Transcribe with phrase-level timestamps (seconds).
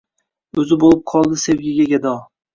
[0.63, 2.17] O’zi bo’lib qoldi sevgiga gado.